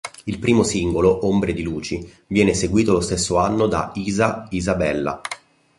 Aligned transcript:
Il 0.23 0.39
primo 0.39 0.63
singolo, 0.63 1.27
"Ombre 1.27 1.53
di 1.53 1.61
luci", 1.61 2.11
viene 2.25 2.55
seguito 2.55 2.91
lo 2.91 3.01
stesso 3.01 3.37
anno 3.37 3.67
da 3.67 3.91
"Isa... 3.93 4.47
Isabella". 4.49 5.21